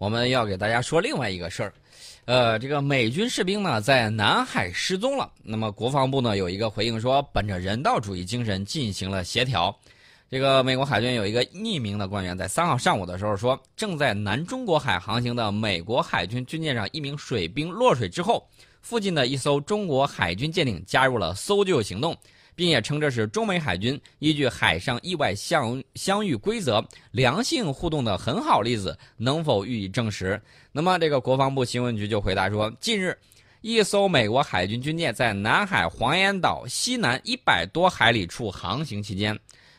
[0.00, 1.74] 我们要给大家说另外一个事儿，
[2.24, 5.30] 呃，这个美军士兵呢在南海失踪了。
[5.42, 9.78] 那么国防部呢有一个回应说，本着人道主义精神进行了协调。
[10.30, 18.48] 这个美国海军有一个匿名的官员在三号上午的时候说，正在南中国海航行的美国海军军舰上一名水兵落水之后，
[18.80, 22.16] 附近的一艘中国海军舰艇加入了搜救行动。
[22.60, 30.38] 并也称这是中美海军依据海上意外相相遇规则良性互动的很好例子，能否予以证实？
[30.70, 33.16] 那么，这个国防部新闻局就回答说，近日，
[33.62, 39.34] 一艘美国海军军舰在南海黄岩岛西南一百多海里处航行期间，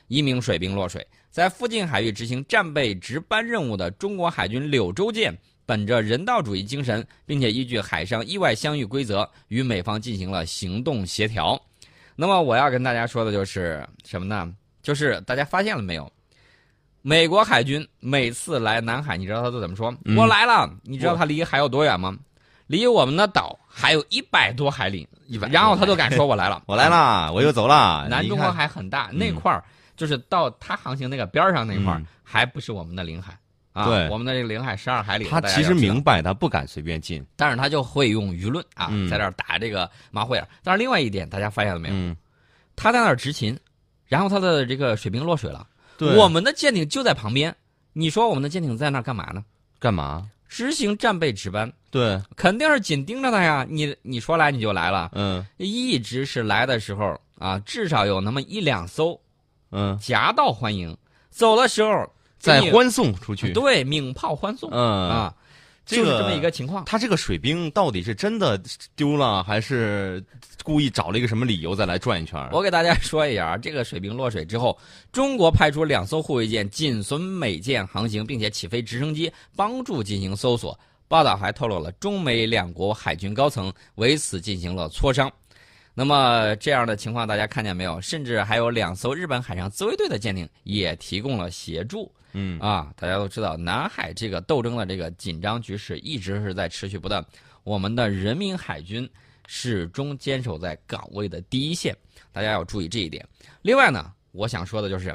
[0.08, 5.32] 一名水兵落水，在附近海域执行战备值班任务的中国海军柳州舰，
[5.68, 11.62] 本着人道主义精神，并且依据海上意外相遇规则，与美方进行了行动协调。
[12.22, 14.54] 那么我要跟大家说的就是什么呢？
[14.84, 16.08] 就是大家发现了没有？
[17.02, 19.92] 美国海军每次来南海，你知道他都怎么说？
[20.16, 20.72] 我来了。
[20.84, 22.16] 你知道他离海有多远吗？
[22.68, 25.10] 离我们的岛还有一百多海里。
[25.26, 28.06] 一百，然后他都敢说我来了， 我来了，我又走了。
[28.08, 29.64] 南中国海很大，那块儿
[29.98, 33.36] 就是到他航行那个边儿上那块儿，还不是我们的领海。
[33.74, 40.46] 啊，对，我们的这个领海十二海里，他其实明白，他不敢随便进，但是他就会用舆论啊，在这儿打这个马虎眼。
[40.62, 42.16] 但是另外一点，大家发现了没有？
[42.76, 43.58] 他在那儿执勤，
[44.08, 45.66] 然后他的这个水兵落水了，
[46.18, 47.56] 我们的舰艇就在旁边。
[47.94, 49.44] 你说我们的舰艇在那儿干嘛呢？
[49.80, 50.30] 干嘛？
[50.50, 51.72] 执行战备值班。
[51.90, 53.66] 对，肯定是紧盯着他呀。
[53.70, 59.18] 你你说来你就来了，嗯，一直是来的时候啊，至少有那么一两艘，
[59.72, 60.98] 嗯，夹道欢迎，
[61.30, 62.12] 走的时候。
[62.42, 65.34] 再欢送出去，对，鸣炮欢送，嗯啊，
[65.86, 66.84] 就是这么一个情况。
[66.86, 68.60] 他这个水兵到底是真的
[68.96, 70.24] 丢了，还是
[70.64, 72.50] 故意找了一个什么理由再来转一圈？
[72.52, 74.78] 我给大家说一下，这个水兵落水之后，
[75.12, 80.78] 中国派出两艘护卫舰紧随美舰航行，并且起飞直升机帮助进行搜索。
[81.08, 85.32] 报道还透露了中美两国海军高层为此进行了磋商。
[85.94, 88.00] 那么这样的情况大家看见没有？
[88.00, 92.12] 甚至还有两艘日本海上自卫队的舰艇也提供了协助。
[92.34, 97.24] 嗯啊，大家都知道南海这个斗争的这个紧张局势一直是在持续不断。
[97.64, 99.08] 我们的人民海军
[99.48, 101.94] 始终坚守在岗位的第一线，
[102.32, 103.28] 大家要注意这一点。
[103.62, 105.14] 另外呢，我想说的就是，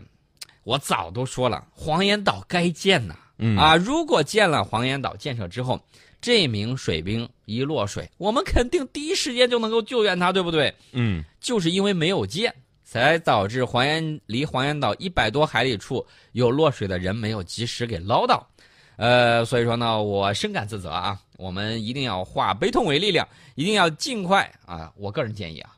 [0.62, 3.16] 我早都说了，黄岩岛该建呐。
[3.58, 5.82] 啊，如果建了黄岩岛建设之后，
[6.26, 10.74] 这名水兵一落水，我们肯定第一时间就能够救援他，对不对？
[10.90, 12.52] 嗯，就是因为没有舰。
[12.82, 18.44] 才导致黄岩离黄岩岛一百多海里处有落水的人没有及时给捞到，
[18.96, 21.16] 呃，所以说呢，我深感自责啊。
[21.36, 24.92] 我们一定要化悲痛为力量，一定要尽快啊。
[24.96, 25.70] 我个人建议啊，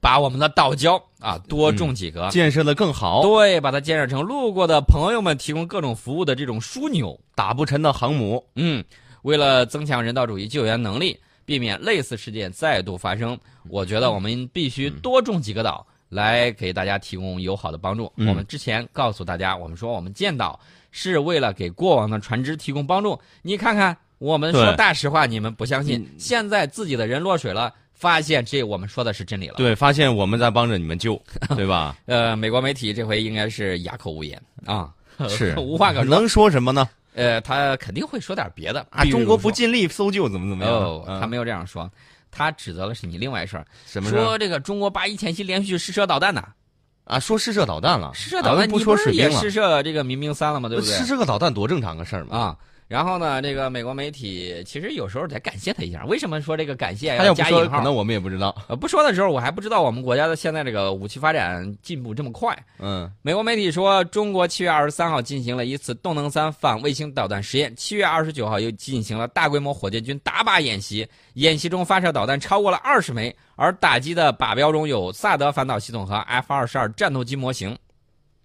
[0.00, 3.22] 把我们的岛礁啊多种几个，建设的更好。
[3.22, 8.44] 对，把它建设成路过的朋友们提供各种服务的这种枢纽，打不沉的航母。
[8.56, 8.84] 嗯，
[9.22, 13.38] 为了增强人道主义救援能力，避免类似事件再度发生，
[13.68, 15.86] 我觉得我们必须多种几个岛。
[16.12, 18.12] 来给大家提供友好的帮助。
[18.18, 20.60] 我们之前告诉大家，我们说我们建岛
[20.90, 23.18] 是为了给过往的船只提供帮助。
[23.40, 26.06] 你看看，我们说大实话，你们不相信。
[26.18, 29.54] 现在自己的人落水了，发现这我们说的是真理了。
[29.56, 31.18] 对，发现我们在帮着你们救，
[31.56, 31.96] 对吧？
[32.04, 34.92] 呃，美国媒体这回应该是哑口无言啊，
[35.30, 36.10] 是 无话可说。
[36.14, 36.86] 能说什么呢？
[37.14, 41.20] 呃，他肯定会说点别的啊，中国不尽力搜救，怎么怎么样？
[41.20, 41.90] 他没有这样说。
[42.30, 46.42] 他指责的是你另外一事儿，什么说这个中国八一前夕连续试射导弹呢？
[47.04, 50.68] 啊，说试射导弹了，试射导弹不说水兵了，试射这个民兵三了吗？
[50.68, 50.94] 对不对？
[50.94, 52.56] 试射个导弹多正常个事儿嘛啊。
[52.92, 56.04] 然后呢，这个美国媒体其实有时候得感谢他一下。
[56.04, 57.78] 为什么说这个感谢要加引号？
[57.78, 58.54] 可能我们也不知道。
[58.68, 62.54] 呃，不说的时候，我还不知道我们国家的现在这个武器发展进步这么快。
[62.78, 71.08] 嗯，美国媒体说，中国七月二十三号进行了一次动能三反卫星导弹实验，七月二十九号又进行了大规模火箭军打靶演习。
[71.36, 77.74] 演习中发射导弹超过了二十枚，而打击的靶标中有萨德反导系统和 F 二十二战斗机模型。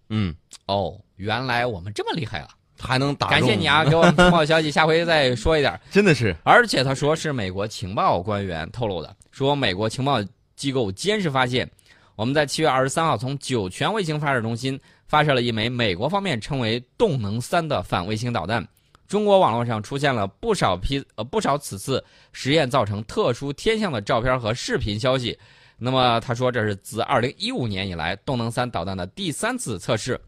[0.07, 0.33] 嗯，
[0.67, 2.47] 哦，原来我们这么厉害了。
[2.79, 3.27] 还能打？
[3.27, 5.79] 感谢你啊， 给我们通报消息，下回再说一点。
[5.91, 10.23] 真的是，而且他说是美国情报官员透露的，说美国情报
[10.55, 11.69] 机构监视发现，
[12.15, 18.67] 我们在七月二十三号从酒泉卫星发射中心发射了一枚美国方面称为“动能三”的反卫星导弹。
[19.07, 22.03] 中国网络上出现了不少批呃不少此次
[22.33, 25.37] 实验造成特殊天象的照片和视频消息。
[25.77, 30.19] 那么他说这是自二零一五年以来动能三导弹的第三次测试。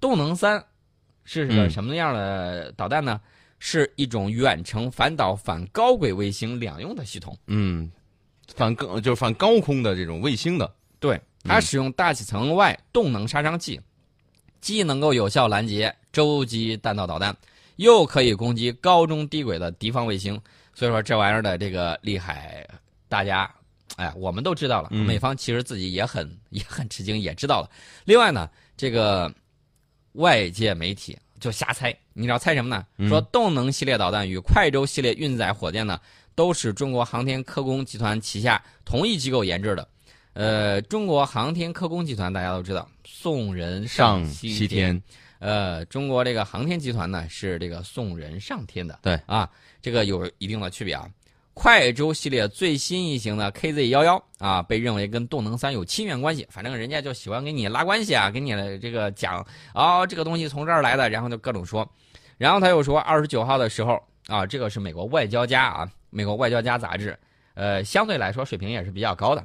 [0.00, 0.64] 动能三。
[1.26, 3.20] 是个什么样的导弹呢？
[3.58, 7.36] 是一种远程反导反高轨卫星两用的系统。
[7.46, 7.90] 嗯，
[8.54, 10.72] 反高就是反高空的这种卫星的。
[11.00, 13.80] 对，它使用大气层外动能杀伤器，
[14.60, 17.34] 既能够有效拦截洲际弹道导弹，
[17.76, 20.40] 又可以攻击高中低轨的敌方卫星。
[20.74, 22.68] 所以说这玩意儿的这个厉害，
[23.08, 23.50] 大家，
[23.96, 24.90] 哎，我们都知道了。
[24.92, 27.70] 嗯美方其实自己也很也很吃惊，也知道了。
[28.04, 29.32] 另外呢，这个
[30.16, 32.84] 外界媒体就瞎猜，你知道猜什么呢？
[32.98, 35.98] 嗯说动能系列导弹与快舟系列运载火箭呢，
[36.34, 39.88] 都是中国航天科工集团旗下同一机构研制的。
[40.32, 45.02] 呃，中国航天科工集团大家都知道，送人上西西天，
[45.38, 49.48] 呃，中国这个航天集团呢是这个送人上天的，对啊，
[49.80, 51.08] 这个有一定的区别啊。
[51.58, 59.44] 快舟系列最新一型的 KZ 幺幺啊，被认为跟动能三有亲缘关系，反正人家就喜欢给你拉关系啊，给你这个讲
[59.74, 61.90] 哦，这个东西从这儿来的，然后就各种说。
[62.36, 67.18] 然后他又说，二十九号的时候啊，这个是美国外交家啊，美国外交家杂志，
[67.54, 69.42] 呃，相对来说水平也是比较高的。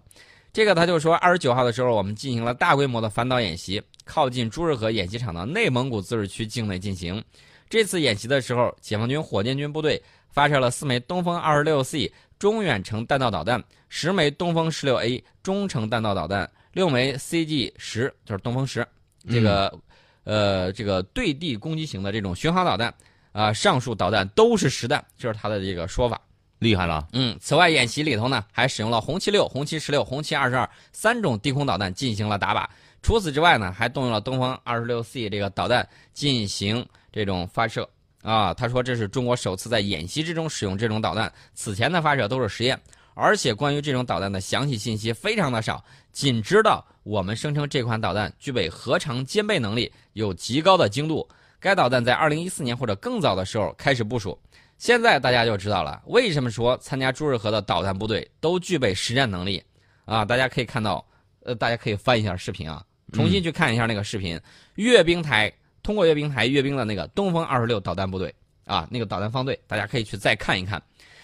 [0.52, 7.24] 这个他就说，二十九号的时候，我们进行了大规模的反导演习，靠近朱日河演习场的内蒙古自治区境内进行。
[7.70, 18.88] 这次演习的时候，解放军火箭军部队发射了四枚东风二十六 C 中远程弹道导弹，十枚东风十六 A 中程弹道导弹，六枚 CG 十就是东风十，
[19.30, 19.78] 这个、
[20.24, 22.94] 呃这个对地攻击型的这种巡航导弹
[23.32, 26.20] 啊、上述导弹都是实弹，这是他的这个说法。
[26.60, 27.08] 厉害了。
[27.14, 32.68] 嗯，此外，演习里头呢还使用了红旗六、红旗十六、红旗二十二三种低空导弹进行了打靶。
[33.02, 37.90] 除此之外呢，还动用了东风二十六 C 这个导弹进行这种发射
[38.22, 38.54] 啊。
[38.54, 42.80] 他说这是中国首次在演习之中使用这种导弹，此前的发射都是实验，
[43.14, 51.28] 而且关于这种导弹的详细信息非常的少，仅知道我们声称这款导弹具备核常兼备能力，有极高的精度。
[51.60, 54.38] 该导弹在二零一四年或者更早的时候开始部署。
[54.80, 59.64] 现在大家就知道了，为什么说参加朱日和的导弹部队都具备实战能力
[60.06, 60.26] 啊？
[60.26, 61.06] 大家可以看到，
[61.44, 62.84] 呃，大家可以翻一下视频啊，
[63.14, 64.42] 重新去看一下那个视频。
[64.74, 65.54] 阅兵台
[65.84, 68.34] 通过阅兵台阅兵的那个东风二十六导弹部队
[68.66, 70.82] 啊，那个导弹方队，大家可以去再看一看。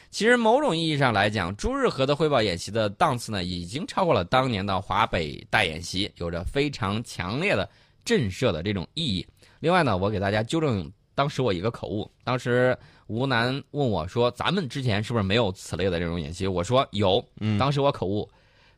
[0.09, 7.69] 其实某种意义上来讲，朱日和的汇报演习的档次呢，已经超过了当年的华北大演习，有着非常强烈的
[8.05, 9.27] 震慑的这种意义。
[9.59, 12.75] 另外呢，我给大家纠正当时我一个口误，当时
[13.07, 18.27] 吴楠问我说：“咱们之前是不是没有此类的这种演习？”我说有，嗯当时我口误，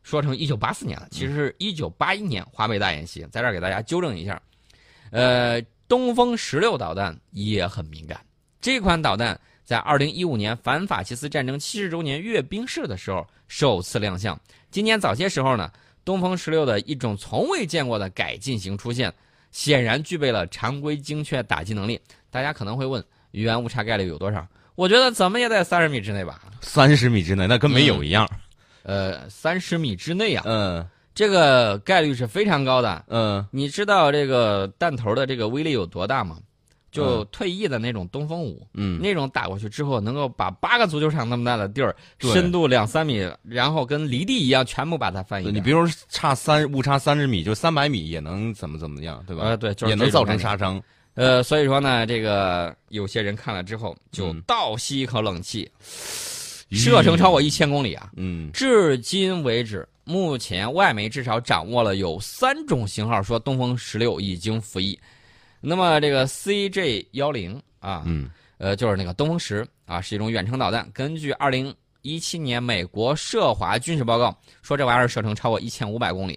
[0.02, 4.40] 说成一九八四年了，其实是一九八一年华北大演习，在这儿给大家纠正一下。
[5.10, 8.20] 呃，东风十六导弹也很敏感，
[8.60, 14.38] 这款导弹在二零一五年反法西斯战争七十周年阅兵式的时候首次亮相。
[14.70, 15.70] 今年早些时候呢，
[16.04, 19.12] 东风十六的一种从未见过的改进型出现，
[19.50, 22.00] 显然具备了常规精确打击能力。
[22.30, 24.46] 大家可能会问，语言误差概率有多少？
[24.76, 26.40] 我觉得怎么也在三十米之内吧。
[26.60, 28.30] 三十米之内，那跟没有一样。
[28.84, 30.88] 呃，三十米之内啊，嗯
[31.20, 33.04] 这个概率是非常高的。
[33.08, 36.38] 嗯你知道这个弹头的这个威力有多大吗？
[36.90, 45.44] 就退役的那种东风五，嗯，那种打过去之后，能够把八个足球场那么大的地儿，深度两三米，然后跟离地一样，全部把它翻。
[45.44, 49.42] 你比如说差三误差三十米，就三百米也能怎么怎么样，对吧？
[49.44, 50.82] 呃，对，就是也能造成杀伤。
[51.14, 55.70] 呃，所以说呢，这个有些人看了之后就嗯倒吸一口冷气，
[56.72, 58.10] 射程超过一千公里啊！
[58.16, 64.98] 嗯至今为止，目前外媒至少掌握了有三种型号，说东风十六已经服役。
[65.60, 68.28] 那么这个 CJ 幺零啊，嗯
[68.58, 70.90] 呃，就是那个东风十啊，是一种远程导弹。
[70.92, 71.72] 根据二零
[72.02, 76.36] 一七年美国涉华军事报告说，这玩意儿射程超过一千五百公里。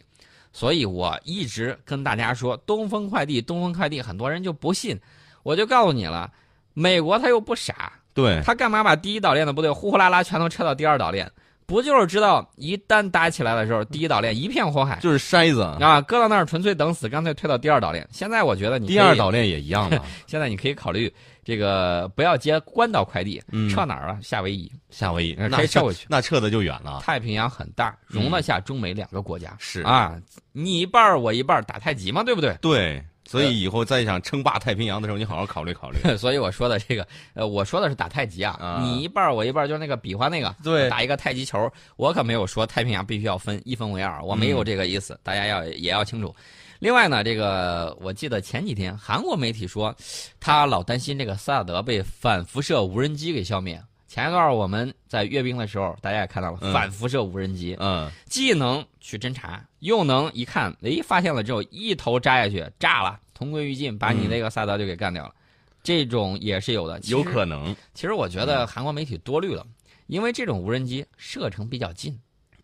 [0.51, 4.95] 所以我一直跟大家说，东风快递，东风快递，很多人就不信。
[5.41, 6.31] 我就告诉你了，
[6.75, 11.27] 美国他又不傻，对，他干嘛把第一岛链的部队呼呼啦啦全都撤到第二岛链？
[11.65, 15.61] 不就是知道一旦打起来的时候，第一岛链一片火海就是筛子。
[15.79, 18.07] 啊，搁到那儿纯粹等死，干脆退到第二岛链。
[18.11, 20.01] 现在我觉得你第二，岛链也一样的。
[20.27, 21.11] 现在你可以考虑
[21.43, 24.17] 这个不要接关岛快递，嗯撤哪儿啊？
[24.21, 26.05] 夏威夷，夏威夷呃那可以撤回去。
[26.09, 26.99] 那撤的就远了。
[27.01, 29.55] 太平洋很大，容得下中美两个国家。
[29.59, 30.15] 是啊，
[30.51, 32.55] 你一半儿我一半儿，打太极嘛，对不对？
[32.61, 35.97] 对，所以以后再想称霸太平洋的时候，你好好考虑考虑。
[36.15, 46.33] 所以我说的这个，呃，我说的是打太极啊，啊你一半儿我一半儿，就是那个比划那个，对打一个太极球，我可没有说太平洋必须要分一分为二，我没有这个意思，大家要也要清楚。
[46.79, 49.95] 另外呢，这个我记得前几天韩国媒体说，
[50.39, 53.81] 他老担心这个萨德被反辐射无人机给消灭。
[54.13, 56.71] 前一段我们在阅兵的时候，大家也看到了嗯。
[56.71, 65.33] 反辐射无人机，嗯，既能去侦察，又能一看，哎，发现了之后一头扎下去，炸了，同归于尽，把你那个萨德就给干掉了。
[65.81, 67.75] 这种也是有的，有可能。
[67.95, 69.65] 其实我觉得韩国媒体多虑了，
[70.05, 72.15] 因为这种无人机射程比较近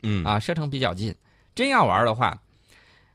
[0.03, 1.15] 嗯，啊，射程比较近，
[1.55, 2.39] 真要玩的话，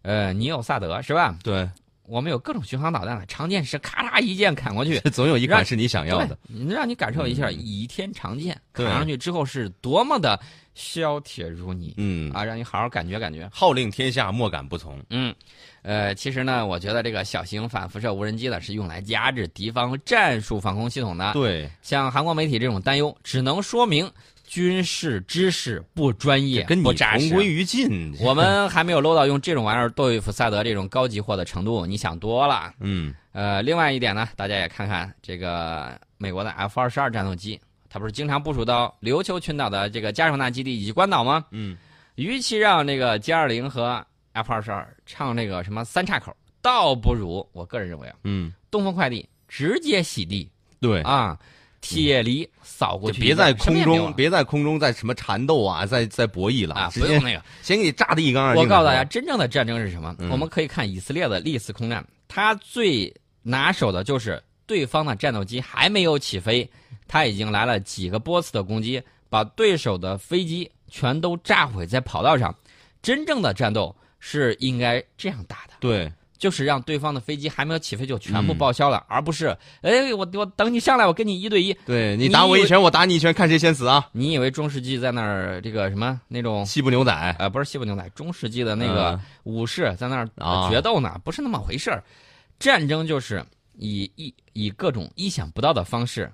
[0.03, 1.39] 呃，你有萨德是吧？
[1.45, 1.71] 对，
[2.07, 6.39] 我们有各种巡航导弹了，长剑是咔嚓一剑砍过去， 总有一款是你想要的。
[6.49, 10.39] 对，让你感受一下倚天长剑砍上去之后是多么的
[10.75, 11.95] 削铁如泥。
[11.97, 13.49] 嗯啊，让你好好感觉感觉。
[13.53, 15.01] 号令天下，莫敢不从。
[15.11, 15.35] 嗯，
[15.83, 21.33] 呃，其实呢，我觉得这个小型反辐射无人机呢是用来压制敌方战术防空系统的。
[21.33, 24.11] 对，像韩国媒体这种担忧，只能说明。
[24.47, 28.15] 军事知识不专业，跟你同归于尽。
[28.21, 32.73] 我们还没有 low 到用这种玩意儿对付萨德这种高级货的程度，你想多了。
[32.81, 37.59] 嗯，呃，另外一点呢，大家也看看这个美国的 F 二十二战斗机，
[37.89, 41.45] 它不是经常部署到琉球群岛的这个加手纳基地以及关岛吗？
[41.51, 41.77] 嗯，
[42.15, 50.49] 与其让那个歼二零和 F 二十二唱那个什么三岔口，倒不如我个人认为啊，嗯，东风快递直接洗地。
[50.81, 51.39] 对啊。
[51.85, 56.91] 铁犁扫过去，别在空中，别在空中在什么缠斗啊，在在博弈了啊！
[56.95, 58.63] 不用那个， 先给你炸的一干二净。
[58.63, 60.17] 我告诉大家，真正的战争是什么？
[60.31, 66.69] 我们可以看以色列的历次空战，他最拿手的就是对方的战斗机还没有起飞，
[67.07, 72.55] 他已经来了几个波次的攻击，把对手的飞机全都炸毁在跑道上。
[73.03, 75.75] 真正的战斗是应该这样打的。
[75.81, 76.11] 对。
[76.37, 81.73] 就是让对方的飞机还没有起飞就全部报销了，而不是哎，我我等你上来，我跟你一对一。
[81.87, 84.09] 对你打我一拳，我打你一拳，看谁先死啊！
[84.13, 87.37] 你以为中世纪在那儿这个什么那种西部牛仔？
[87.39, 90.29] 呃，不是西部牛仔，中世纪的那个武士在那儿
[90.69, 91.19] 决斗呢？
[91.25, 92.03] 不是那么回事儿。
[92.59, 93.45] 战争就是
[93.77, 96.31] 以一以各种意想不到的方式，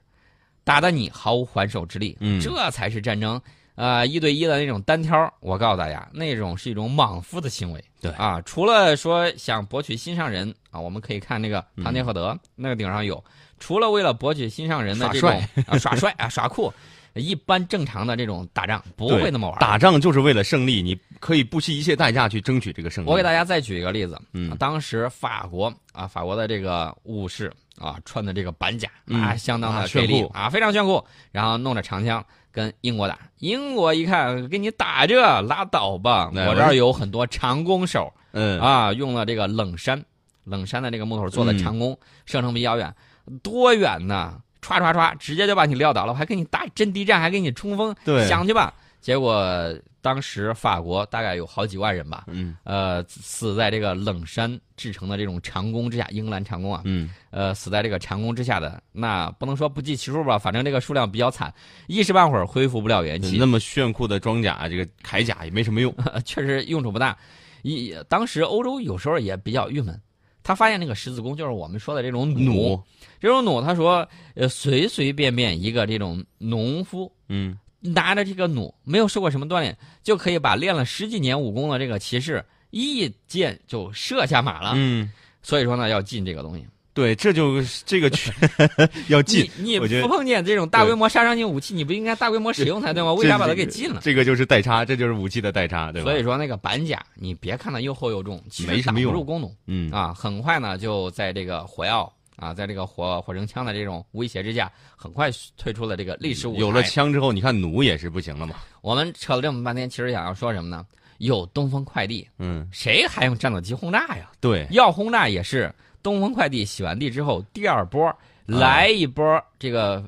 [0.65, 3.41] 打得你毫无还手之力，这才是战争。
[3.81, 7.83] 呃，一对一的那种单挑，我告诉大家，那种是一种莽夫的行为。
[7.99, 13.25] 对啊，除了说想博取心上人啊，我们可以看那个唐尼赫德那个顶上有，
[13.59, 15.31] 除了为了博取心上人的这种
[15.67, 16.71] 啊耍帅啊耍酷，
[17.15, 19.59] 一般正常的这种打仗不会那么玩。
[19.59, 23.09] 打仗就是为了胜利，你可以不惜一切代价去争取这个胜利。
[23.09, 32.25] 我给大家再举一个例子，嗯，当时法国啊，法国的这个武士啊，穿的这个板甲啊，相当的给力啊，非常炫酷，然后弄着长枪。
[32.53, 36.33] 跟英国打，英国一看，给你打这拉倒吧！
[36.35, 40.05] 我这儿有很多长弓手，嗯啊，用了这个冷杉，
[40.43, 42.93] 冷杉的这个木头做的长弓，射程比较远，
[43.41, 44.43] 多远呢？
[44.61, 47.95] 歘歘歘，直接就把你撂倒了，我还给你打阵地战，还给你冲锋，
[48.29, 48.73] 想去吧！
[49.01, 49.75] 结果。
[50.03, 61.53] 当时法国大概有好几万人吧，嗯，呃，死在这个冷杉制成的这种长弓之下，英格兰长弓啊，嗯，呃，死在这个长弓之下的，那不能说不计其数吧，反正这个数量比较惨，
[61.87, 63.37] 一时半会儿恢复不了元气。
[63.37, 67.15] 那么炫酷的装甲，这个铠甲也没什么用， 确实用处不大。
[67.61, 70.01] 一当时欧洲有时候也比较郁闷，
[70.43, 72.83] 他发现那个十字弓就是我们说的这种弩，
[73.21, 77.59] 这种弩，他说，呃，随随便便一个这种农夫，嗯。
[77.83, 84.73] 拿着这个弩，没有受过什么锻炼，就可以把练了十几年武功的这个骑士一箭就射下马了。
[84.75, 86.67] 嗯，所以说呢，要进这个东西。
[86.93, 88.11] 对，这就这个
[89.09, 89.49] 要禁。
[89.59, 93.13] 你不碰见这种大规模杀伤性武器，你不应该大规模使用才对吗？
[93.15, 94.01] 为啥把它给禁了？
[94.03, 96.11] 这个就是代差，这就是武器的代差，对吧？
[96.11, 99.51] 所以说那个板甲，你别看它又厚又重，其实打不住弓弩。
[99.67, 102.13] 嗯啊，很快呢就在这个火药。
[102.37, 105.29] 啊，在这个火火绳枪的这种威胁之下，很快
[105.59, 106.61] 退出了这个历史舞台。
[106.61, 108.55] 有了枪之后，你看弩也是不行了嘛。
[108.81, 110.87] 我们扯了这么半天，其实想要说什么呢？
[111.19, 114.31] 有东风快递，嗯，谁还用战斗机轰炸呀？
[114.41, 115.71] 对，要轰炸也是
[116.03, 118.15] 东风快递洗完地之后，第二波
[118.47, 120.05] 来一波这个，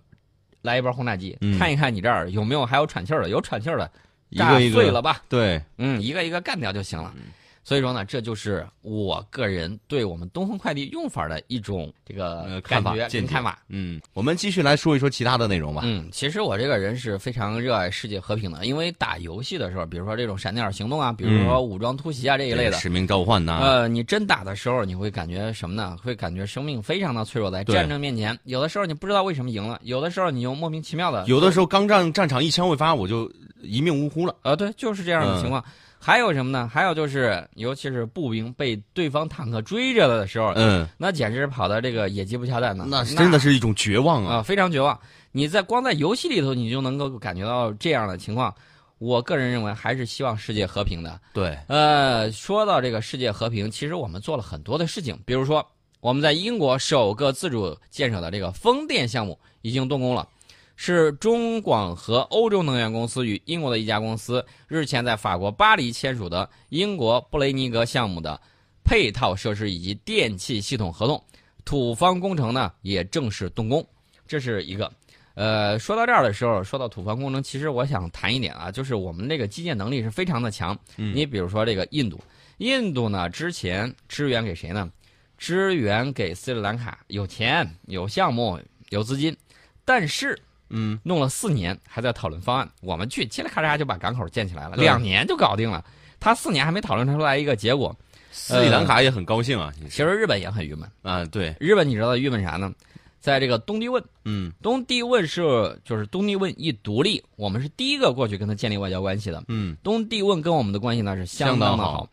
[0.63, 3.91] 来一波轰炸机，看一看你这儿有没有还有喘气儿的，有喘气儿的，
[4.37, 5.23] 炸碎了吧？
[5.29, 7.15] 对，嗯，一个一个干掉就行了。
[7.65, 13.63] 所以说呢，这就是我个人对我们东风快递用法的一种这个看法、跟看法。
[13.69, 15.83] 嗯，我们继续来说一说其他的内容吧。
[15.85, 25.97] 嗯，其实我这个人是非常热爱世界和平的，因为打游戏的时候，比如说这种闪电行动啊，比如说武装突袭啊这一类的使命召唤呐，呃，你真打的时候，你会感觉什么呢？
[26.03, 33.31] 会感觉生命非常的脆弱，在战争面前，有的时候你不知道为什么赢了，有的时候你又莫名其妙的，有的时候刚战战场一枪未发，我就
[33.63, 34.35] 一命呜呼了。
[34.43, 35.65] 呃，对，就是这样的情况。
[36.05, 36.69] 还有什么呢？
[36.69, 42.85] 还有就是，尤其是步兵被对方坦克追着的时候，嗯，那简直跑到这个野鸡不下蛋呢。
[42.89, 44.37] 那真的是一种绝望啊！
[44.39, 44.99] 啊，非常绝望。
[45.31, 48.53] 你在光在游戏里头，你就能够感觉到这样的情况。
[48.99, 51.21] 我个人认为，还是希望世界和平的。
[51.33, 55.65] 对，呃，说到这个世界和平，其实我们做了很多的事情，比如说
[56.01, 60.29] 我们在英国首个自主建设的这个风电项目已经动工了。
[60.77, 68.41] 是中广核欧洲能源公司与英国的一家公司日前在法国巴黎签署的英国布雷尼格项目的
[68.85, 71.23] 配套设施以及电气系统合同，
[71.65, 73.87] 土方工程呢也正式动工。
[74.27, 74.91] 这是一个，
[75.35, 80.77] 呃，说到这儿的时候，说到土方工程，其实我想谈一点啊，就是我们这个基建能力是非常的强。
[80.97, 82.19] 你比如说这个印度，
[82.59, 84.91] 印度呢之前支援给谁呢？
[85.39, 88.59] 支援给斯里兰卡，有钱、有项目、
[88.91, 89.37] 有资金，
[89.85, 90.39] 但是
[90.73, 92.69] 嗯，弄了四年还在讨论方案。
[92.81, 95.85] 我们去嘁哩咔嚓就把港口建起来了，两年就搞定了。
[96.19, 97.95] 他四年还没讨论出来一个结果。
[98.33, 102.73] 斯里兰卡也很高兴啊，其其实实日本也很郁闷，啊，对，日本你知道郁闷啥呢？
[103.21, 109.45] 在这个东帝汶，嗯东帝汶是就是东帝汶一独立，我们是第一个过去跟他建立外交关系的。
[109.49, 112.09] 嗯东帝汶跟我们的关系呢是相当的好好。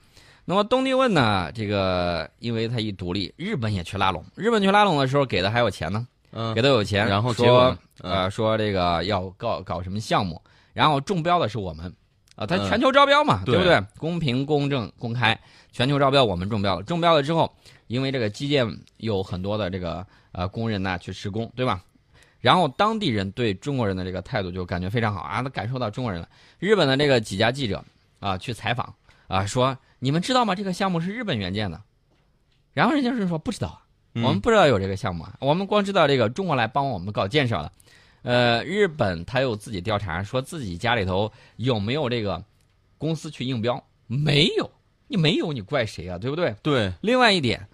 [0.46, 4.24] 那么东帝汶呢，这个因为它一独立，日本也去拉拢。
[4.36, 10.42] 日本去拉拢的时候给的还有钱呢，嗯给他有钱，然后说嗯呃说这个要搞搞什么项目，
[10.74, 11.94] 然后中标的是我们
[12.36, 13.82] 啊，它嗯全球招标嘛，对对不对？
[13.98, 15.40] 公平、公正、公开，
[15.72, 16.84] 全球招标我们中标了。
[16.84, 17.54] 中标了之后，
[17.88, 18.68] 因为这个基建
[18.98, 21.84] 有很多的这个呃工人呐去施工，对吧？
[22.40, 26.30] 然后当地人对中国人的这个态度就感觉非常好啊，他感受到中国人了。
[26.58, 27.84] 日本的这个几家记者
[28.22, 28.94] 啊去采访
[29.28, 30.56] 啊说，你们知道吗？
[30.56, 31.82] 这个项目是日本援建的。
[32.72, 33.82] 然后人家是说不知道啊，
[34.14, 37.72] 嗯我们不知道有这个项目啊，我们光知道这个中国来帮我们搞建设了。
[38.22, 42.44] 呃，日本他又自己调查，说自己家里头有没有这个
[42.98, 44.70] 公司去应标，没有，
[45.08, 46.18] 你没有，你怪谁啊？
[46.18, 46.54] 对不对？
[46.62, 47.68] 对，另外一点，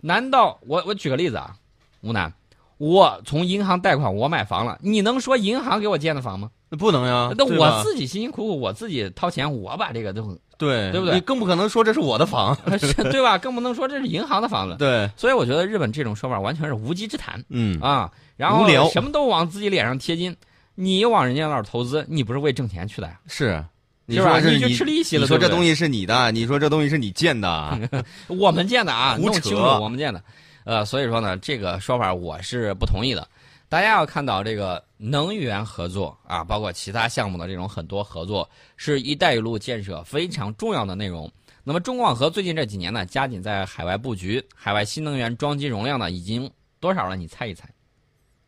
[0.00, 1.56] 难道我我举个例子啊，
[2.00, 2.32] 吴楠，
[2.78, 6.50] 我从银行贷款，我买房了，你能说银行给我建的房吗？
[6.70, 12.56] 那不能呀，那我自己辛辛苦苦，我自己掏钱，我把这个都，对对不对你更不可能说这是我的房，
[13.10, 13.36] 对吧？
[13.38, 14.76] 更不能说这是银行的房子。
[14.78, 18.10] 对，所以我觉得日本这种说法完全是无稽之谈嗯啊！
[18.36, 20.36] 然后什么都往自己脸上贴金，
[20.74, 23.18] 你往人家那儿投资，你不是为挣钱去的呀？
[23.26, 23.64] 是。
[24.06, 24.16] 你？
[24.16, 27.78] 说是你你就吃利息了，你说这东西是你的，你说这东西是你建的，
[28.28, 30.22] 我们建的啊，弄清楚我们建的。
[30.64, 33.26] 呃，所以说呢，这个说法我是不同意的。
[33.74, 41.28] 大家要看到这个能源合作啊，包括其他项目的这种很多合作，是“一带一路”建设非常重要的内容。
[41.64, 47.16] 那么中广核最近这几年呢，加紧在海外布局，海外新能源装机容量呢已经多少了？
[47.16, 47.68] 你猜一猜？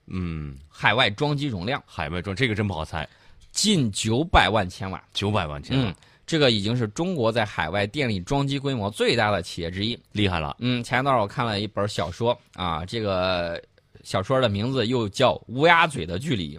[0.06, 3.04] 嗯，海外装机容量海外装这个真不好猜，
[3.50, 5.02] 近九百万千瓦。
[5.12, 5.92] 九百万千嗯，
[6.25, 9.98] 这个已经是中国在海外电力装机规模最大的企业之一。
[10.12, 13.61] 厉害了，嗯，前一段我看了一本小说啊，这个
[14.07, 16.57] 小说的名字又叫《乌鸦嘴的距离》。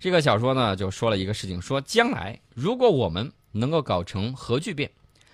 [0.00, 4.90] 这个小说呢，就说了一个事情，说将来如果我们能够搞成核聚变，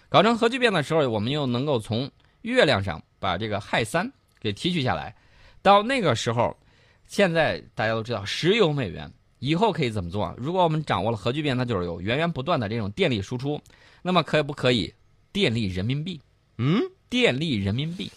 [0.08, 5.14] 搞成核聚变的时候，我们又能够从月亮上把这个氦三给提取下来，
[5.62, 6.56] 到那个时候，
[7.06, 10.34] 现在大家都知道石油美元，以后可以怎么做？
[10.36, 13.60] 如果我们掌握了核聚变，它就是有源源不断的这种电力输出，
[14.02, 14.92] 那么可不可以
[15.32, 16.20] 电力人民币？
[16.58, 18.10] 嗯，电力人民币。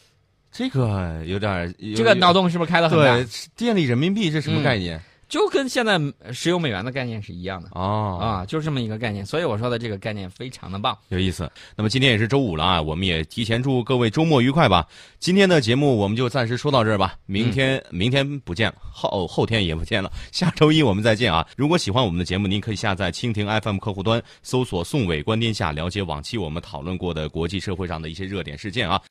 [0.58, 3.28] 这个有点这个脑洞是不是开的很大对？
[3.58, 4.98] 电力人民币是什么嗯概念？
[5.28, 6.00] 就跟现在
[6.32, 9.26] 石油美元的概念是一样的哦，啊，就是这么一个概念。
[9.26, 10.96] 所以我说的这个概念非常的棒。
[11.10, 11.52] 有意思。
[11.76, 14.86] 那么今天也是周五了啊，我们也提前祝各位周末愉快吧。
[15.20, 21.46] 今天的节目我们就暂时说到这儿吧，明天、明天不见了，后后天也不见了，下周一我们再见啊。
[21.58, 29.02] 如果喜欢我们的节目，您可以下载蜻蜓 FM 客户端，搜索“宋伟观天下”，了解往期我们讨论过的国际社会上的一些热点事件啊。